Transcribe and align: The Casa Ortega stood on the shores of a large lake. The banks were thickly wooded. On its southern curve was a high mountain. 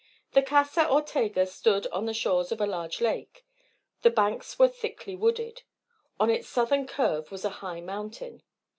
The 0.31 0.41
Casa 0.41 0.89
Ortega 0.91 1.45
stood 1.45 1.85
on 1.91 2.07
the 2.07 2.13
shores 2.15 2.51
of 2.51 2.59
a 2.59 2.65
large 2.65 3.01
lake. 3.01 3.45
The 4.01 4.09
banks 4.09 4.57
were 4.57 4.67
thickly 4.67 5.15
wooded. 5.15 5.61
On 6.19 6.31
its 6.31 6.47
southern 6.47 6.87
curve 6.87 7.29
was 7.31 7.45
a 7.45 7.49
high 7.61 7.81
mountain. 7.81 8.41